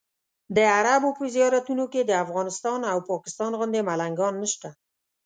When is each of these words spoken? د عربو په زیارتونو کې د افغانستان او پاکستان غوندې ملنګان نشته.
د 0.55 0.57
عربو 0.77 1.09
په 1.19 1.23
زیارتونو 1.35 1.83
کې 1.91 2.01
د 2.03 2.11
افغانستان 2.23 2.79
او 2.91 2.97
پاکستان 3.11 3.51
غوندې 3.59 3.81
ملنګان 3.89 4.33
نشته. 4.43 4.69